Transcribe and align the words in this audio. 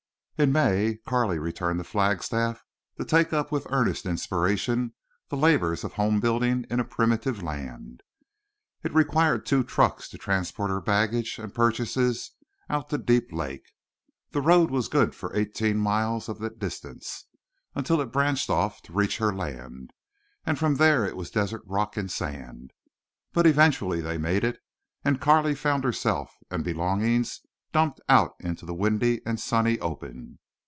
In 0.41 0.51
May, 0.51 0.97
Carley 1.05 1.37
returned 1.37 1.79
to 1.79 1.83
Flagstaff 1.83 2.63
to 2.97 3.05
take 3.05 3.31
up 3.31 3.51
with 3.51 3.67
earnest 3.69 4.07
inspiration 4.07 4.95
the 5.29 5.37
labors 5.37 5.83
of 5.83 5.93
homebuilding 5.93 6.65
in 6.67 6.79
a 6.79 6.83
primitive 6.83 7.43
land. 7.43 8.01
It 8.83 8.91
required 8.91 9.45
two 9.45 9.63
trucks 9.63 10.09
to 10.09 10.17
transport 10.17 10.71
her 10.71 10.81
baggage 10.81 11.37
and 11.37 11.53
purchases 11.53 12.31
out 12.71 12.89
to 12.89 12.97
Deep 12.97 13.31
Lake. 13.31 13.69
The 14.31 14.41
road 14.41 14.71
was 14.71 14.87
good 14.87 15.13
for 15.13 15.31
eighteen 15.35 15.77
miles 15.77 16.27
of 16.27 16.39
the 16.39 16.49
distance, 16.49 17.25
until 17.75 18.01
it 18.01 18.11
branched 18.11 18.49
off 18.49 18.81
to 18.81 18.93
reach 18.93 19.19
her 19.19 19.31
land, 19.31 19.93
and 20.43 20.57
from 20.57 20.77
there 20.77 21.05
it 21.05 21.15
was 21.15 21.29
desert 21.29 21.61
rock 21.67 21.97
and 21.97 22.09
sand. 22.11 22.73
But 23.31 23.45
eventually 23.45 24.01
they 24.01 24.17
made 24.17 24.43
it; 24.43 24.57
and 25.05 25.21
Carley 25.21 25.53
found 25.53 25.83
herself 25.83 26.35
and 26.49 26.63
belongings 26.63 27.41
dumped 27.73 28.01
out 28.09 28.33
into 28.41 28.65
the 28.65 28.73
windy 28.73 29.21
and 29.25 29.39
sunny 29.39 29.79
open. 29.79 30.37